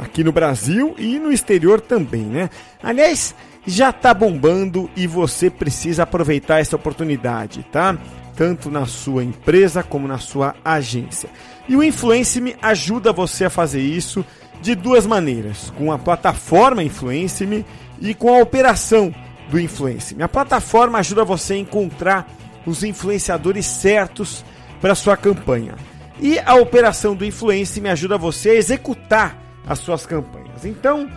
...aqui 0.03 0.23
no 0.23 0.33
Brasil 0.33 0.95
e 0.99 1.19
no 1.19 1.33
exterior 1.33 1.81
também, 1.81 2.23
né? 2.23 2.51
Aliás, 2.83 3.35
já 3.67 3.93
tá 3.93 4.15
bombando 4.15 4.91
e 4.97 5.07
você 5.07 5.51
precisa 5.51 6.05
aproveitar 6.05 6.61
essa 6.61 6.77
oportunidade, 6.77 7.65
tá? 7.71 7.99
tanto 8.41 8.71
na 8.71 8.87
sua 8.87 9.23
empresa 9.23 9.83
como 9.83 10.09
na 10.09 10.17
sua 10.17 10.55
agência. 10.65 11.29
E 11.69 11.77
o 11.77 11.85
Influence 11.85 12.41
Me 12.41 12.57
ajuda 12.63 13.13
você 13.13 13.45
a 13.45 13.51
fazer 13.51 13.83
isso 13.83 14.25
de 14.63 14.75
duas 14.75 15.07
maneiras: 15.07 15.71
com 15.77 15.93
a 15.93 15.99
plataforma 15.99 16.83
Influence 16.83 17.45
Me 17.45 17.67
e 18.01 18.15
com 18.15 18.35
a 18.35 18.41
operação 18.41 19.15
do 19.51 19.61
Influence 19.61 20.15
Me. 20.15 20.23
A 20.23 20.29
plataforma 20.29 20.99
ajuda 20.99 21.23
você 21.23 21.53
a 21.53 21.59
encontrar 21.59 22.35
os 22.67 22.83
influenciadores 22.85 23.67
certos 23.67 24.45
para 24.81 24.95
sua 24.95 25.17
campanha. 25.17 25.75
E 26.21 26.39
a 26.39 26.55
operação 26.55 27.15
do 27.15 27.25
Influence 27.25 27.81
Me 27.81 27.89
ajuda 27.89 28.19
você 28.19 28.51
a 28.51 28.55
executar 28.55 29.37
as 29.67 29.79
suas 29.79 30.05
campanhas. 30.07 30.65
Então, 30.65 31.11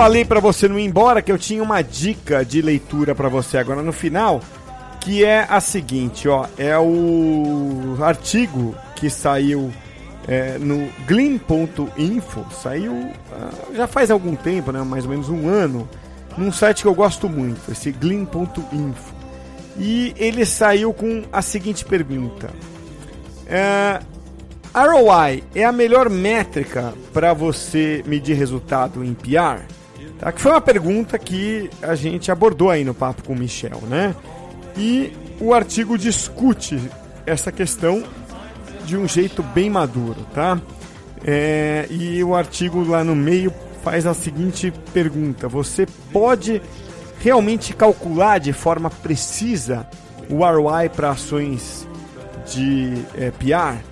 Falei 0.03 0.25
pra 0.25 0.41
você 0.41 0.67
não 0.67 0.77
ir 0.77 0.83
embora 0.83 1.21
que 1.21 1.31
eu 1.31 1.37
tinha 1.37 1.63
uma 1.63 1.81
dica 1.81 2.43
de 2.43 2.61
leitura 2.61 3.15
pra 3.15 3.29
você 3.29 3.57
agora 3.57 3.81
no 3.81 3.93
final, 3.93 4.41
que 4.99 5.23
é 5.23 5.47
a 5.49 5.61
seguinte, 5.61 6.27
ó, 6.27 6.45
é 6.57 6.77
o 6.77 7.95
artigo 8.01 8.75
que 8.97 9.09
saiu 9.09 9.71
é, 10.27 10.57
no 10.57 10.89
Glean.info, 11.07 12.45
saiu 12.51 13.13
ah, 13.31 13.49
já 13.73 13.87
faz 13.87 14.11
algum 14.11 14.35
tempo, 14.35 14.73
né, 14.73 14.81
mais 14.83 15.05
ou 15.05 15.11
menos 15.11 15.29
um 15.29 15.47
ano, 15.47 15.87
num 16.37 16.51
site 16.51 16.81
que 16.81 16.87
eu 16.89 16.93
gosto 16.93 17.29
muito, 17.29 17.71
esse 17.71 17.89
Glean.info. 17.89 19.13
E 19.77 20.13
ele 20.17 20.45
saiu 20.45 20.93
com 20.93 21.23
a 21.31 21.41
seguinte 21.41 21.85
pergunta: 21.85 22.49
é, 23.47 24.01
ROI 24.75 25.45
é 25.55 25.63
a 25.63 25.71
melhor 25.71 26.09
métrica 26.09 26.93
para 27.13 27.33
você 27.33 28.03
medir 28.05 28.33
resultado 28.33 29.01
em 29.01 29.13
PR? 29.13 29.63
Tá? 30.23 30.31
Que 30.31 30.39
foi 30.39 30.51
uma 30.51 30.61
pergunta 30.61 31.19
que 31.19 31.69
a 31.81 31.95
gente 31.95 32.31
abordou 32.31 32.69
aí 32.69 32.85
no 32.85 32.93
papo 32.93 33.23
com 33.23 33.33
o 33.33 33.35
Michel, 33.35 33.81
né? 33.89 34.15
E 34.77 35.11
o 35.37 35.53
artigo 35.53 35.97
discute 35.97 36.79
essa 37.25 37.51
questão 37.51 38.01
de 38.85 38.95
um 38.95 39.05
jeito 39.05 39.43
bem 39.43 39.69
maduro, 39.69 40.25
tá? 40.33 40.61
É, 41.25 41.87
e 41.89 42.23
o 42.23 42.35
artigo 42.35 42.85
lá 42.85 43.03
no 43.03 43.13
meio 43.13 43.53
faz 43.83 44.05
a 44.05 44.13
seguinte 44.13 44.71
pergunta: 44.93 45.49
você 45.49 45.85
pode 46.13 46.61
realmente 47.19 47.73
calcular 47.73 48.39
de 48.39 48.53
forma 48.53 48.89
precisa 48.89 49.85
o 50.29 50.45
ROI 50.45 50.87
para 50.87 51.09
ações 51.09 51.85
de 52.49 52.93
é, 53.17 53.29
PR? 53.31 53.83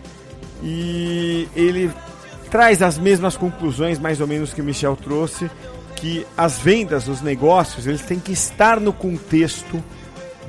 E 0.64 1.50
ele 1.54 1.92
traz 2.50 2.82
as 2.82 2.98
mesmas 2.98 3.36
conclusões, 3.36 4.00
mais 4.00 4.22
ou 4.22 4.28
menos, 4.28 4.54
que 4.54 4.62
o 4.62 4.64
Michel 4.64 4.96
trouxe, 4.96 5.50
que 6.02 6.26
as 6.36 6.58
vendas, 6.58 7.08
os 7.08 7.22
negócios, 7.22 7.86
eles 7.86 8.02
têm 8.02 8.20
que 8.20 8.32
estar 8.32 8.80
no 8.80 8.92
contexto 8.92 9.82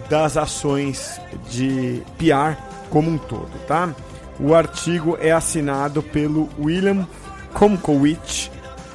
das 0.09 0.38
ações 0.38 1.21
de 1.50 2.02
PR 2.16 2.59
como 2.88 3.11
um 3.11 3.18
todo, 3.18 3.50
tá? 3.68 3.94
O 4.40 4.54
artigo 4.54 5.18
é 5.21 5.30
assinado 5.30 6.02
pelo 6.02 6.49
William 6.59 7.06
Komkowicz, 7.52 8.50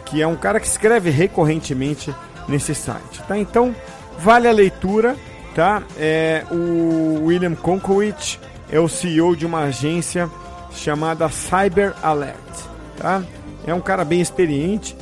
que 0.06 0.20
é 0.20 0.26
um 0.26 0.36
cara 0.36 0.60
que 0.60 0.66
escreve 0.66 1.12
recorrentemente 1.12 2.14
nesse 2.48 2.74
site, 2.74 3.22
tá? 3.28 3.38
Então, 3.38 3.76
vale 4.18 4.48
a 4.48 4.52
leitura, 4.52 5.16
tá? 5.54 5.84
É, 5.96 6.44
o 6.50 7.26
William 7.26 7.54
Komkowicz 7.54 8.40
é 8.72 8.80
o 8.80 8.90
CEO 8.90 9.36
de 9.36 9.46
uma 9.46 9.66
agência 9.66 10.28
chamada 10.72 11.30
Cyber 11.30 11.94
Alert, 12.02 12.66
tá? 12.98 13.24
É 13.64 13.76
um 13.76 13.82
cara 13.82 14.04
bem 14.04 14.22
experiente, 14.22 14.98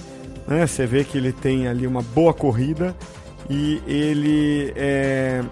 né? 0.47 0.65
Você 0.65 0.85
vê 0.85 1.03
que 1.03 1.17
ele 1.17 1.31
tem 1.31 1.67
ali 1.67 1.85
uma 1.87 2.01
boa 2.01 2.33
corrida 2.33 2.95
e 3.49 3.81
ele 3.87 4.73
é, 4.75 5.43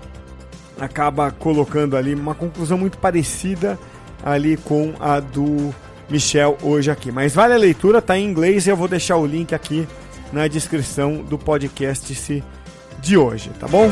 acaba 0.80 1.32
colocando 1.32 1.96
ali 1.96 2.14
uma 2.14 2.36
conclusão 2.36 2.78
muito 2.78 2.98
parecida 2.98 3.78
ali 4.24 4.58
com 4.58 4.94
a 5.00 5.20
do 5.20 5.74
Michel 6.10 6.58
hoje 6.62 6.90
aqui. 6.90 7.12
Mas 7.12 7.34
vale 7.34 7.54
a 7.54 7.58
leitura, 7.58 8.02
tá 8.02 8.18
em 8.18 8.26
inglês 8.26 8.66
e 8.66 8.70
eu 8.70 8.78
vou 8.78 8.88
deixar 8.88 9.18
o 9.18 9.26
link 9.26 9.54
aqui 9.54 9.88
na 10.32 10.48
descrição 10.48 11.18
do 11.18 11.38
podcast 11.38 12.44
de 13.02 13.18
hoje, 13.18 13.52
tá 13.60 13.68
bom? 13.68 13.90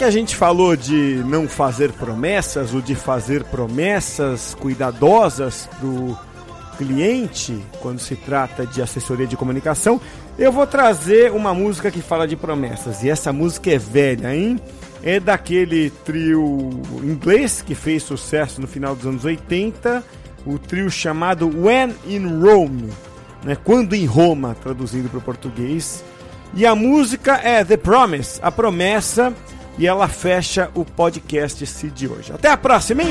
Que 0.00 0.04
a 0.04 0.10
gente 0.10 0.34
falou 0.34 0.74
de 0.74 1.22
não 1.26 1.46
fazer 1.46 1.92
promessas 1.92 2.72
ou 2.72 2.80
de 2.80 2.94
fazer 2.94 3.44
promessas 3.44 4.56
cuidadosas 4.58 5.68
do 5.78 6.18
cliente 6.78 7.62
quando 7.82 7.98
se 7.98 8.16
trata 8.16 8.64
de 8.64 8.80
assessoria 8.80 9.26
de 9.26 9.36
comunicação, 9.36 10.00
eu 10.38 10.50
vou 10.50 10.66
trazer 10.66 11.30
uma 11.32 11.52
música 11.52 11.90
que 11.90 12.00
fala 12.00 12.26
de 12.26 12.34
promessas. 12.34 13.02
E 13.02 13.10
essa 13.10 13.30
música 13.30 13.72
é 13.72 13.76
velha, 13.76 14.34
hein? 14.34 14.58
É 15.02 15.20
daquele 15.20 15.90
trio 15.90 16.70
inglês 17.02 17.60
que 17.60 17.74
fez 17.74 18.02
sucesso 18.02 18.58
no 18.58 18.66
final 18.66 18.96
dos 18.96 19.04
anos 19.04 19.26
80, 19.26 20.02
o 20.46 20.58
trio 20.58 20.90
chamado 20.90 21.46
When 21.46 21.94
in 22.06 22.40
Rome, 22.40 22.90
né? 23.44 23.54
Quando 23.54 23.92
em 23.94 24.06
Roma, 24.06 24.56
traduzindo 24.62 25.10
para 25.10 25.18
o 25.18 25.22
português. 25.22 26.02
E 26.54 26.64
a 26.64 26.74
música 26.74 27.38
é 27.44 27.62
The 27.62 27.76
Promise, 27.76 28.40
a 28.42 28.50
promessa, 28.50 29.34
e 29.78 29.86
ela 29.86 30.08
fecha 30.08 30.70
o 30.74 30.84
podcast 30.84 31.64
de 31.90 32.08
hoje. 32.08 32.32
Até 32.32 32.48
a 32.48 32.56
próxima, 32.56 33.02
hein? 33.02 33.10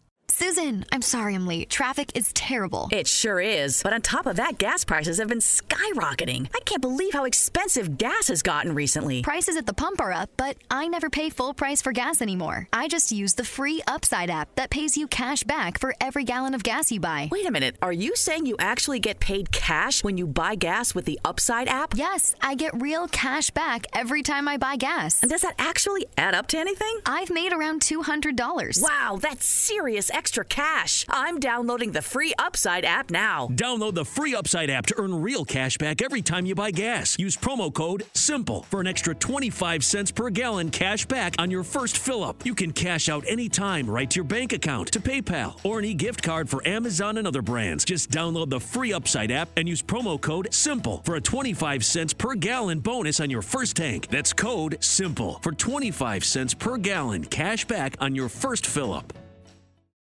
Susan, 0.41 0.83
I'm 0.91 1.03
sorry 1.03 1.35
I'm 1.35 1.45
late. 1.45 1.69
Traffic 1.69 2.13
is 2.15 2.33
terrible. 2.33 2.89
It 2.91 3.05
sure 3.05 3.39
is. 3.39 3.83
But 3.83 3.93
on 3.93 4.01
top 4.01 4.25
of 4.25 4.37
that, 4.37 4.57
gas 4.57 4.83
prices 4.83 5.19
have 5.19 5.27
been 5.27 5.37
skyrocketing. 5.37 6.49
I 6.55 6.59
can't 6.65 6.81
believe 6.81 7.13
how 7.13 7.25
expensive 7.25 7.99
gas 7.99 8.27
has 8.29 8.41
gotten 8.41 8.73
recently. 8.73 9.21
Prices 9.21 9.55
at 9.55 9.67
the 9.67 9.73
pump 9.75 10.01
are 10.01 10.11
up, 10.11 10.31
but 10.37 10.57
I 10.71 10.87
never 10.87 11.11
pay 11.11 11.29
full 11.29 11.53
price 11.53 11.83
for 11.83 11.91
gas 11.91 12.23
anymore. 12.23 12.67
I 12.73 12.87
just 12.87 13.11
use 13.11 13.35
the 13.35 13.43
free 13.43 13.83
Upside 13.85 14.31
app 14.31 14.55
that 14.55 14.71
pays 14.71 14.97
you 14.97 15.05
cash 15.05 15.43
back 15.43 15.79
for 15.79 15.93
every 16.01 16.23
gallon 16.23 16.55
of 16.55 16.63
gas 16.63 16.91
you 16.91 16.99
buy. 16.99 17.29
Wait 17.31 17.45
a 17.45 17.51
minute. 17.51 17.75
Are 17.83 17.93
you 17.93 18.15
saying 18.15 18.47
you 18.47 18.55
actually 18.57 18.99
get 18.99 19.19
paid 19.19 19.51
cash 19.51 20.03
when 20.03 20.17
you 20.17 20.25
buy 20.25 20.55
gas 20.55 20.95
with 20.95 21.05
the 21.05 21.19
Upside 21.23 21.67
app? 21.67 21.93
Yes, 21.95 22.33
I 22.41 22.55
get 22.55 22.81
real 22.81 23.07
cash 23.09 23.51
back 23.51 23.85
every 23.93 24.23
time 24.23 24.47
I 24.47 24.57
buy 24.57 24.77
gas. 24.77 25.21
And 25.21 25.29
does 25.29 25.41
that 25.43 25.53
actually 25.59 26.07
add 26.17 26.33
up 26.33 26.47
to 26.47 26.57
anything? 26.57 26.97
I've 27.05 27.29
made 27.29 27.53
around 27.53 27.81
$200. 27.81 28.81
Wow, 28.81 29.19
that's 29.21 29.45
serious 29.45 30.09
extra 30.09 30.30
extra 30.31 30.45
cash. 30.45 31.05
I'm 31.09 31.41
downloading 31.41 31.91
the 31.91 32.01
free 32.01 32.33
Upside 32.39 32.85
app 32.85 33.11
now. 33.11 33.49
Download 33.51 33.93
the 33.93 34.05
free 34.05 34.33
Upside 34.33 34.69
app 34.69 34.85
to 34.85 34.95
earn 34.97 35.21
real 35.21 35.43
cash 35.43 35.77
back 35.77 36.01
every 36.01 36.21
time 36.21 36.45
you 36.45 36.55
buy 36.55 36.71
gas. 36.71 37.19
Use 37.19 37.35
promo 37.35 37.73
code 37.73 38.05
SIMPLE 38.13 38.63
for 38.69 38.79
an 38.79 38.87
extra 38.87 39.13
25 39.13 39.83
cents 39.83 40.09
per 40.09 40.29
gallon 40.29 40.71
cash 40.71 41.05
back 41.05 41.35
on 41.37 41.51
your 41.51 41.65
first 41.65 41.97
fill 41.97 42.23
up. 42.23 42.45
You 42.45 42.55
can 42.55 42.71
cash 42.71 43.09
out 43.09 43.25
anytime 43.27 43.89
right 43.89 44.09
to 44.09 44.15
your 44.19 44.23
bank 44.23 44.53
account, 44.53 44.93
to 44.93 45.01
PayPal, 45.01 45.59
or 45.65 45.79
an 45.79 45.83
e 45.83 45.93
gift 45.93 46.23
card 46.23 46.49
for 46.49 46.65
Amazon 46.65 47.17
and 47.17 47.27
other 47.27 47.41
brands. 47.41 47.83
Just 47.83 48.09
download 48.09 48.49
the 48.49 48.59
free 48.61 48.93
Upside 48.93 49.31
app 49.31 49.49
and 49.57 49.67
use 49.67 49.81
promo 49.81 50.19
code 50.21 50.53
SIMPLE 50.53 51.01
for 51.03 51.15
a 51.15 51.21
25 51.21 51.83
cents 51.83 52.13
per 52.13 52.35
gallon 52.35 52.79
bonus 52.79 53.19
on 53.19 53.29
your 53.29 53.41
first 53.41 53.75
tank. 53.75 54.07
That's 54.07 54.31
code 54.31 54.77
SIMPLE 54.79 55.39
for 55.41 55.51
25 55.51 56.23
cents 56.23 56.53
per 56.53 56.77
gallon 56.77 57.25
cash 57.25 57.65
back 57.65 57.97
on 57.99 58.15
your 58.15 58.29
first 58.29 58.65
fill 58.65 58.93
up. 58.93 59.11